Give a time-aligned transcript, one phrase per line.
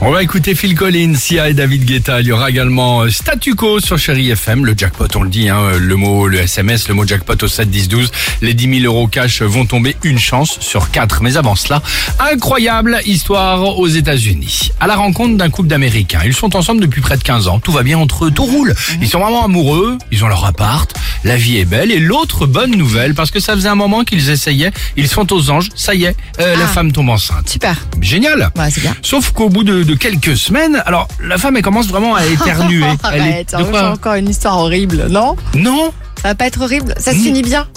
[0.00, 2.20] On va écouter Phil Collins, Sia et David Guetta.
[2.20, 4.64] Il y aura également euh, Statu Quo sur Chéri FM.
[4.64, 7.68] Le jackpot, on le dit, hein, le mot, le SMS, le mot jackpot au 7
[7.68, 8.12] 10 12.
[8.40, 11.20] Les 10 000 euros cash vont tomber une chance sur quatre.
[11.20, 11.82] Mais avant cela,
[12.20, 14.70] incroyable histoire aux États-Unis.
[14.78, 16.20] À la rencontre d'un couple d'Américains.
[16.24, 17.58] Ils sont ensemble depuis près de 15 ans.
[17.58, 18.76] Tout va bien entre eux, tout roule.
[19.02, 19.98] Ils sont vraiment amoureux.
[20.12, 20.94] Ils ont leur appart.
[21.24, 21.90] La vie est belle.
[21.92, 24.70] Et l'autre bonne nouvelle, parce que ça faisait un moment qu'ils essayaient.
[24.96, 25.68] Ils sont aux anges.
[25.74, 26.68] Ça y est, euh, la Ah.
[26.68, 27.48] femme tombe enceinte.
[27.48, 27.76] Super.
[28.00, 28.50] Génial.
[28.56, 28.94] Ouais, c'est bien.
[29.02, 32.86] Sauf qu'au bout de, de quelques semaines, alors la femme elle commence vraiment à éternuer.
[33.12, 35.36] Elle est- Arrête, de hein, quoi j'ai encore une histoire horrible, non?
[35.54, 35.92] Non.
[36.22, 36.94] Ça va pas être horrible?
[36.98, 37.68] Ça se finit bien?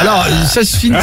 [0.00, 0.96] Alors ça se finit.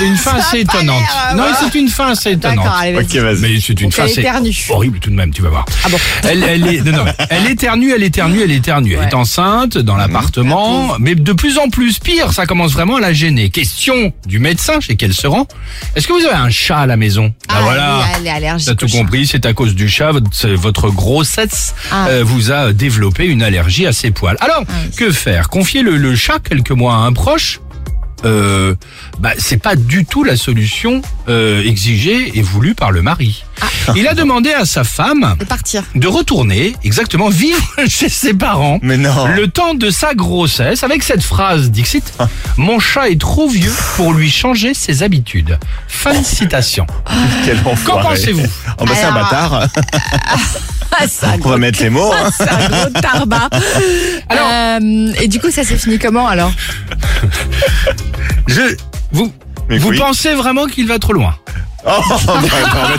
[0.00, 1.00] C'est une fin assez étonnante.
[1.00, 2.56] l'air, Non, c'est une fin assez étonnante.
[2.64, 3.04] D'accord, allez, vas-y.
[3.04, 3.40] Ok, vas-y.
[3.40, 4.50] Mais c'est une Donc, fin elle assez éternue.
[4.70, 5.30] horrible tout de même.
[5.32, 5.64] Tu vas voir.
[5.84, 5.98] Ah bon
[6.28, 8.94] Elle, elle est, non, non, mais elle éternue, elle éternue, elle éternue.
[9.00, 13.00] Elle est enceinte dans l'appartement, mais de plus en plus pire, ça commence vraiment à
[13.00, 13.50] la gêner.
[13.50, 15.46] Question du médecin chez qui elle se rend.
[15.94, 17.32] Est-ce que vous avez un chat à la maison?
[17.48, 18.00] Ah, Ah, voilà.
[18.18, 21.74] elle est allergique T'as tout compris, c'est à cause du chat, votre, c'est- votre grossesse
[21.92, 22.06] Ah.
[22.08, 24.36] euh, vous a développé une allergie à ses poils.
[24.40, 24.90] Alors, oui.
[24.96, 25.48] que faire?
[25.48, 27.60] Confier le, le chat quelques mois à un proche?
[28.24, 28.74] Euh,
[29.18, 33.44] bah, c'est pas du tout la solution euh, exigée et voulue par le mari.
[33.60, 33.66] Ah.
[33.96, 35.82] Il a demandé à sa femme De partir.
[35.94, 39.26] de retourner exactement vivre chez ses parents Mais non.
[39.28, 42.12] le temps de sa grossesse avec cette phrase Dixit
[42.56, 45.58] Mon chat est trop vieux pour lui changer ses habitudes.
[45.86, 46.86] Fin de citation.
[47.44, 48.46] Quel Qu'en pensez-vous?
[48.78, 49.68] Oh bah c'est un bâtard.
[50.96, 51.06] Ah,
[51.42, 52.12] On va mettre les mots.
[52.12, 52.30] hein.
[52.36, 53.48] c'est un gros tarbat.
[54.28, 54.48] Alors-
[54.80, 56.52] Euh, et du coup, ça s'est fini comment alors?
[58.46, 58.76] Je
[59.12, 59.32] vous
[59.68, 59.98] Mais vous oui.
[59.98, 61.34] pensez vraiment qu'il va trop loin
[61.86, 62.48] Oh, bah, attends, mais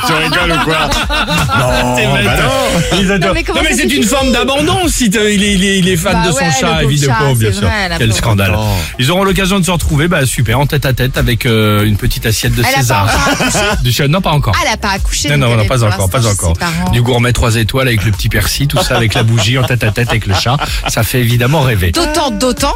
[0.06, 0.78] tu rigoles ou quoi
[1.58, 3.20] Non, T'es bah bête.
[3.20, 3.28] non.
[3.28, 5.90] Non, mais comment ça c'est une forme d'abandon si t'as- il est, il est- il
[5.90, 7.68] est fan Bah de son ouais, le chat, pauvre évidemment, chat, bien c'est sûr.
[7.68, 8.20] vrai, la Quel pauvre.
[8.20, 8.54] scandale.
[8.56, 8.64] Oh.
[9.00, 11.98] Ils auront l'occasion de se retrouver, bah super, en tête à tête avec euh, une
[11.98, 13.78] petite assiette de Elle a pas César.
[13.82, 14.54] Du chat, non, pas encore.
[14.56, 15.30] Ah, elle a pas accouché.
[15.30, 16.54] Non, donc non, elle non, est pas pour encore, pas l'instant chez encore.
[16.70, 16.92] ses parents.
[16.92, 19.84] Du gourmet 3 étoiles avec le petit persil, tout ça avec la bougie en tête
[19.84, 20.58] à tête avec le chat.
[20.90, 21.90] Ça fait évidemment rêver.
[21.92, 22.76] D'autant, d'autant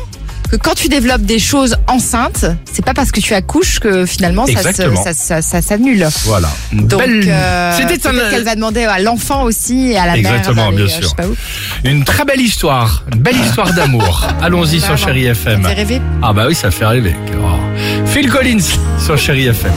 [0.51, 4.45] que quand tu développes des choses enceintes, c'est pas parce que tu accouches que finalement
[4.45, 5.03] ça, se- Exactement.
[5.03, 6.07] ça, ça, ça s'annule.
[6.25, 6.49] Voilà.
[6.73, 10.05] Une Donc, belle- euh, C'était un- peut-être qu'elle va demander à l'enfant aussi et à
[10.07, 10.71] la Exactement, mère.
[10.71, 11.01] bien d'aller, euh, sûr.
[11.03, 11.35] Je sais pas où.
[11.83, 13.03] une très belle histoire.
[13.13, 14.27] Une belle histoire d'amour.
[14.41, 14.97] Allons-y sur Vraiment.
[15.05, 15.61] Chéri FM.
[15.63, 16.01] Ça fait rêver.
[16.21, 17.15] Ah bah oui, ça fait rêver.
[17.41, 18.07] Oh.
[18.07, 18.57] Phil Collins
[18.97, 19.71] sur Chéri FM.